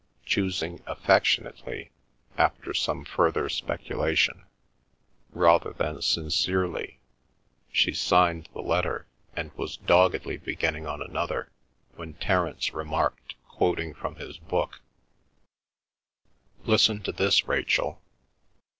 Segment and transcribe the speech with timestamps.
[0.25, 1.91] Choosing "affectionately,"
[2.35, 4.45] after some further speculation,
[5.29, 6.97] rather than sincerely,
[7.71, 11.51] she signed the letter and was doggedly beginning on another
[11.97, 14.81] when Terence remarked, quoting from his book:
[16.65, 18.01] "Listen to this, Rachel.